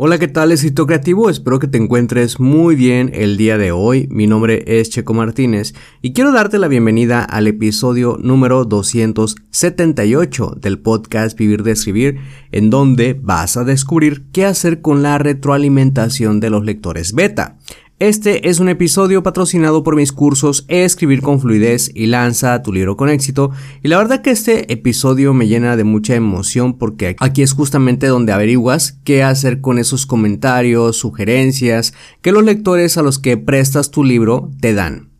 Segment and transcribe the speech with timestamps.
[0.00, 1.28] Hola, ¿qué tal, escritor creativo?
[1.28, 4.06] Espero que te encuentres muy bien el día de hoy.
[4.12, 10.78] Mi nombre es Checo Martínez y quiero darte la bienvenida al episodio número 278 del
[10.78, 12.20] podcast Vivir de Escribir,
[12.52, 17.58] en donde vas a descubrir qué hacer con la retroalimentación de los lectores beta.
[18.00, 22.96] Este es un episodio patrocinado por mis cursos Escribir con fluidez y lanza tu libro
[22.96, 23.50] con éxito.
[23.82, 28.06] Y la verdad que este episodio me llena de mucha emoción porque aquí es justamente
[28.06, 33.90] donde averiguas qué hacer con esos comentarios, sugerencias que los lectores a los que prestas
[33.90, 35.10] tu libro te dan.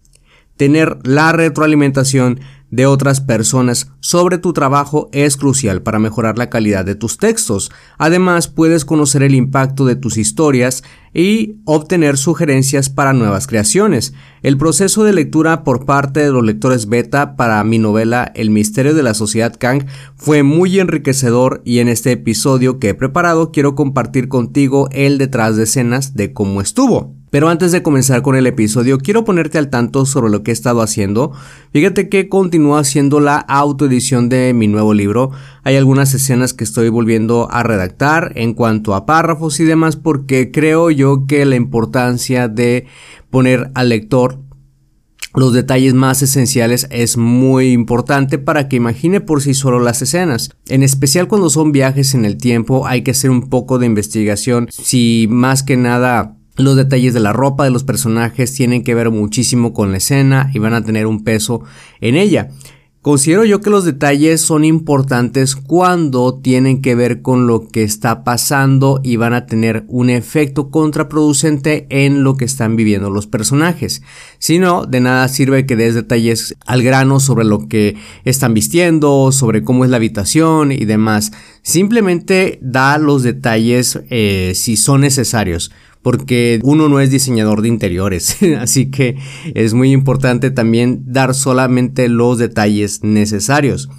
[0.57, 2.39] Tener la retroalimentación
[2.71, 7.71] de otras personas sobre tu trabajo es crucial para mejorar la calidad de tus textos.
[7.97, 10.83] Además, puedes conocer el impacto de tus historias
[11.15, 14.15] y obtener sugerencias para nuevas creaciones.
[14.43, 18.95] El proceso de lectura por parte de los lectores beta para mi novela El misterio
[18.95, 23.75] de la sociedad Kang fue muy enriquecedor y en este episodio que he preparado quiero
[23.75, 27.18] compartir contigo el detrás de escenas de cómo estuvo.
[27.31, 30.53] Pero antes de comenzar con el episodio, quiero ponerte al tanto sobre lo que he
[30.53, 31.33] estado haciendo.
[31.73, 35.31] Fíjate que continúo haciendo la autoedición de mi nuevo libro.
[35.63, 40.51] Hay algunas escenas que estoy volviendo a redactar en cuanto a párrafos y demás porque
[40.51, 42.87] creo yo que la importancia de
[43.31, 44.39] poner al lector
[45.35, 50.51] los detalles más esenciales es muy importante para que imagine por sí solo las escenas.
[50.69, 54.69] En especial cuando son viajes en el tiempo hay que hacer un poco de investigación
[54.71, 59.11] si más que nada los detalles de la ropa de los personajes tienen que ver
[59.11, 61.63] muchísimo con la escena y van a tener un peso
[62.01, 62.51] en ella.
[63.01, 68.25] Considero yo que los detalles son importantes cuando tienen que ver con lo que está
[68.25, 74.03] pasando y van a tener un efecto contraproducente en lo que están viviendo los personajes.
[74.41, 79.31] Si no, de nada sirve que des detalles al grano sobre lo que están vistiendo,
[79.31, 81.31] sobre cómo es la habitación y demás.
[81.63, 85.71] Simplemente da los detalles eh, si son necesarios
[86.09, 89.19] porque uno no es diseñador de interiores, así que
[89.55, 93.91] es muy importante también dar solamente los detalles necesarios.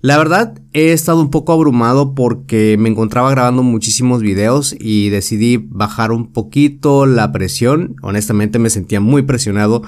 [0.00, 5.56] La verdad he estado un poco abrumado porque me encontraba grabando muchísimos videos y decidí
[5.56, 7.96] bajar un poquito la presión.
[8.00, 9.82] Honestamente me sentía muy presionado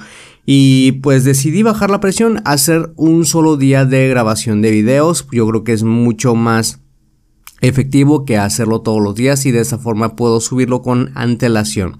[0.45, 5.25] y pues decidí bajar la presión, hacer un solo día de grabación de videos.
[5.31, 6.82] Yo creo que es mucho más
[7.63, 11.97] efectivo que hacerlo todos los días y de esa forma puedo subirlo con antelación.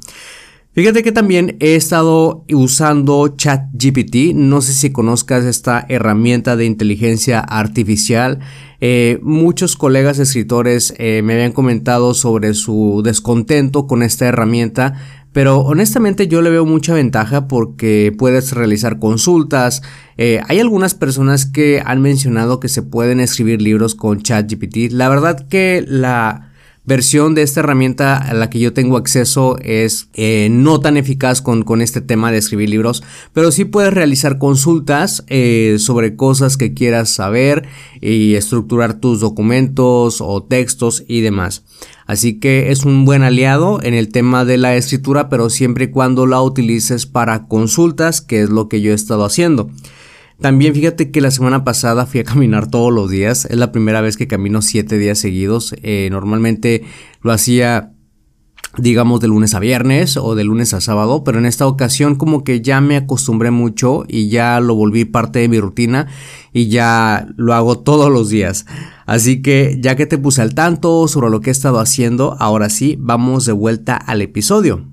[0.74, 4.34] Fíjate que también he estado usando ChatGPT.
[4.34, 8.40] No sé si conozcas esta herramienta de inteligencia artificial.
[8.82, 14.96] Eh, muchos colegas escritores eh, me habían comentado sobre su descontento con esta herramienta
[15.34, 19.82] pero honestamente yo le veo mucha ventaja porque puedes realizar consultas.
[20.16, 24.92] Eh, hay algunas personas que han mencionado que se pueden escribir libros con ChatGPT.
[24.92, 26.53] La verdad que la
[26.86, 31.42] versión de esta herramienta a la que yo tengo acceso es eh, no tan eficaz
[31.42, 36.58] con, con, este tema de escribir libros, pero sí puedes realizar consultas eh, sobre cosas
[36.58, 37.68] que quieras saber
[38.02, 41.64] y estructurar tus documentos o textos y demás.
[42.06, 45.92] Así que es un buen aliado en el tema de la escritura, pero siempre y
[45.92, 49.70] cuando la utilices para consultas, que es lo que yo he estado haciendo.
[50.44, 53.46] También fíjate que la semana pasada fui a caminar todos los días.
[53.46, 55.74] Es la primera vez que camino siete días seguidos.
[55.84, 56.84] Eh, normalmente
[57.22, 57.94] lo hacía
[58.78, 62.44] digamos de lunes a viernes o de lunes a sábado, pero en esta ocasión como
[62.44, 66.08] que ya me acostumbré mucho y ya lo volví parte de mi rutina
[66.52, 68.66] y ya lo hago todos los días.
[69.06, 72.70] Así que ya que te puse al tanto sobre lo que he estado haciendo, ahora
[72.70, 74.93] sí, vamos de vuelta al episodio.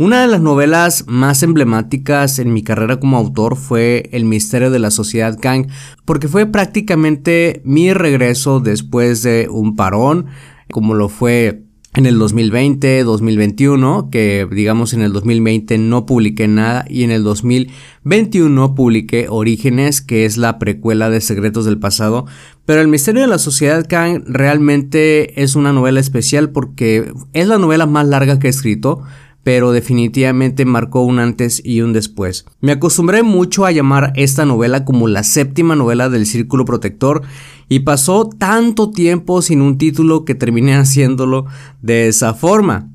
[0.00, 4.78] Una de las novelas más emblemáticas en mi carrera como autor fue El misterio de
[4.78, 5.66] la sociedad Kang,
[6.06, 10.24] porque fue prácticamente mi regreso después de un parón,
[10.72, 16.86] como lo fue en el 2020, 2021, que digamos en el 2020 no publiqué nada
[16.88, 22.24] y en el 2021 publiqué Orígenes, que es la precuela de Secretos del Pasado,
[22.64, 27.58] pero El Misterio de la Sociedad Kang realmente es una novela especial porque es la
[27.58, 29.02] novela más larga que he escrito,
[29.42, 32.44] pero definitivamente marcó un antes y un después.
[32.60, 37.22] Me acostumbré mucho a llamar esta novela como la séptima novela del Círculo Protector
[37.68, 41.46] y pasó tanto tiempo sin un título que terminé haciéndolo
[41.80, 42.90] de esa forma.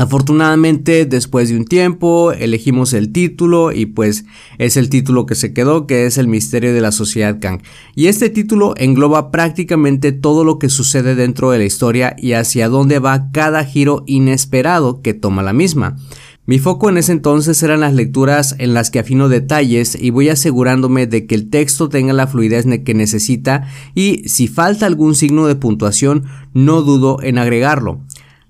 [0.00, 4.24] Afortunadamente, después de un tiempo, elegimos el título y pues
[4.56, 7.60] es el título que se quedó, que es El misterio de la sociedad Kang.
[7.94, 12.70] Y este título engloba prácticamente todo lo que sucede dentro de la historia y hacia
[12.70, 15.98] dónde va cada giro inesperado que toma la misma.
[16.46, 20.30] Mi foco en ese entonces eran las lecturas en las que afino detalles y voy
[20.30, 25.46] asegurándome de que el texto tenga la fluidez que necesita y si falta algún signo
[25.46, 26.24] de puntuación
[26.54, 28.00] no dudo en agregarlo.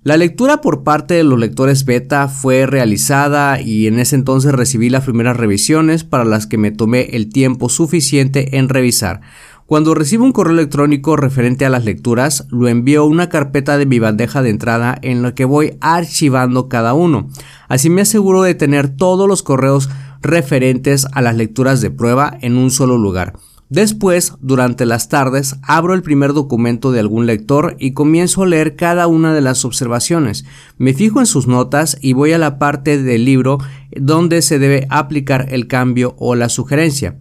[0.03, 4.89] La lectura por parte de los lectores beta fue realizada y en ese entonces recibí
[4.89, 9.21] las primeras revisiones para las que me tomé el tiempo suficiente en revisar.
[9.67, 13.85] Cuando recibo un correo electrónico referente a las lecturas, lo envío a una carpeta de
[13.85, 17.29] mi bandeja de entrada en la que voy archivando cada uno.
[17.69, 19.91] Así me aseguro de tener todos los correos
[20.23, 23.35] referentes a las lecturas de prueba en un solo lugar.
[23.71, 28.75] Después, durante las tardes, abro el primer documento de algún lector y comienzo a leer
[28.75, 30.45] cada una de las observaciones.
[30.77, 33.59] Me fijo en sus notas y voy a la parte del libro
[33.93, 37.21] donde se debe aplicar el cambio o la sugerencia.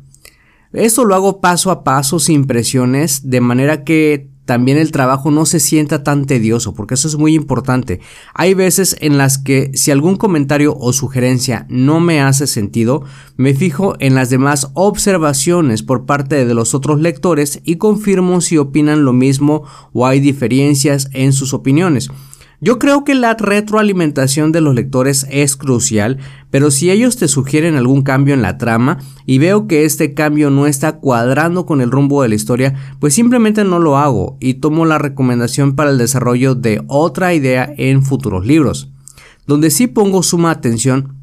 [0.73, 5.45] Esto lo hago paso a paso sin presiones, de manera que también el trabajo no
[5.45, 7.99] se sienta tan tedioso, porque eso es muy importante.
[8.33, 13.03] Hay veces en las que si algún comentario o sugerencia no me hace sentido,
[13.37, 18.57] me fijo en las demás observaciones por parte de los otros lectores y confirmo si
[18.57, 22.09] opinan lo mismo o hay diferencias en sus opiniones.
[22.61, 26.17] Yo creo que la retroalimentación de los lectores es crucial,
[26.51, 30.49] pero si ellos te sugieren algún cambio en la trama y veo que este cambio
[30.49, 34.55] no está cuadrando con el rumbo de la historia, pues simplemente no lo hago y
[34.55, 38.89] tomo la recomendación para el desarrollo de otra idea en futuros libros.
[39.47, 41.15] Donde sí pongo suma atención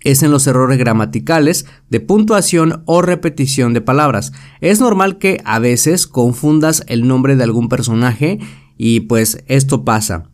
[0.00, 4.32] es en los errores gramaticales, de puntuación o repetición de palabras.
[4.60, 8.38] Es normal que a veces confundas el nombre de algún personaje
[8.76, 10.30] y pues esto pasa.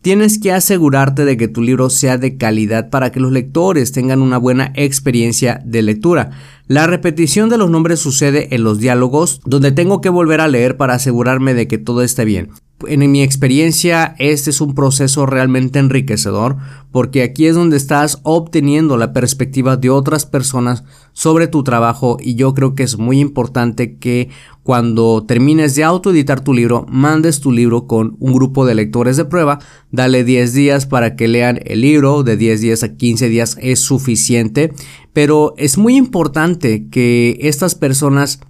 [0.00, 4.22] Tienes que asegurarte de que tu libro sea de calidad para que los lectores tengan
[4.22, 6.30] una buena experiencia de lectura.
[6.68, 10.76] La repetición de los nombres sucede en los diálogos, donde tengo que volver a leer
[10.76, 12.50] para asegurarme de que todo esté bien
[12.86, 16.56] en mi experiencia, este es un proceso realmente enriquecedor
[16.92, 22.36] porque aquí es donde estás obteniendo la perspectiva de otras personas sobre tu trabajo y
[22.36, 24.30] yo creo que es muy importante que
[24.62, 29.24] cuando termines de autoeditar tu libro, mandes tu libro con un grupo de lectores de
[29.24, 29.58] prueba,
[29.90, 33.80] dale 10 días para que lean el libro, de 10 días a 15 días es
[33.80, 34.72] suficiente,
[35.12, 38.40] pero es muy importante que estas personas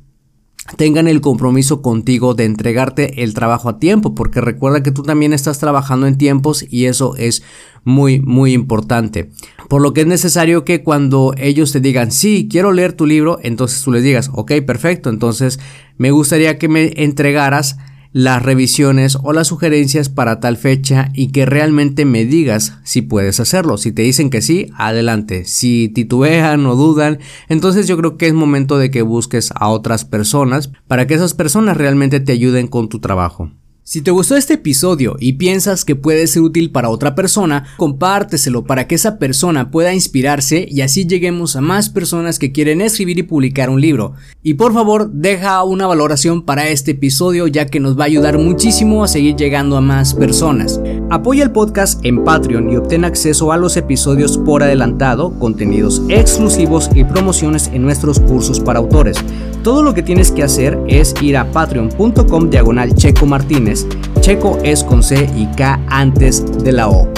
[0.77, 5.33] tengan el compromiso contigo de entregarte el trabajo a tiempo, porque recuerda que tú también
[5.33, 7.43] estás trabajando en tiempos y eso es
[7.85, 9.31] muy, muy importante.
[9.69, 13.39] Por lo que es necesario que cuando ellos te digan, sí, quiero leer tu libro,
[13.43, 15.59] entonces tú les digas, ok, perfecto, entonces
[15.97, 17.79] me gustaría que me entregaras
[18.13, 23.41] las revisiones o las sugerencias para tal fecha y que realmente me digas si puedes
[23.41, 23.77] hacerlo.
[23.77, 25.45] Si te dicen que sí, adelante.
[25.45, 27.19] Si titubean o dudan,
[27.49, 31.35] entonces yo creo que es momento de que busques a otras personas para que esas
[31.35, 33.51] personas realmente te ayuden con tu trabajo.
[33.91, 38.65] Si te gustó este episodio y piensas que puede ser útil para otra persona, compárteselo
[38.65, 43.19] para que esa persona pueda inspirarse y así lleguemos a más personas que quieren escribir
[43.19, 44.13] y publicar un libro.
[44.43, 48.37] Y por favor, deja una valoración para este episodio ya que nos va a ayudar
[48.37, 50.79] muchísimo a seguir llegando a más personas.
[51.11, 56.91] Apoya el podcast en Patreon y obtén acceso a los episodios por adelantado, contenidos exclusivos
[56.95, 59.17] y promociones en nuestros cursos para autores.
[59.63, 63.87] Todo lo que tienes que hacer es ir a patreon.com diagonal Checo Martínez.
[64.21, 67.18] Checo es con C y K antes de la O.